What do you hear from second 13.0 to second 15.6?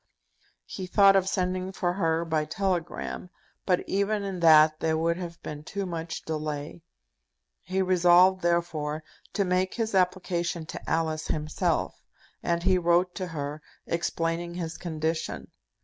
to her, explaining his condition.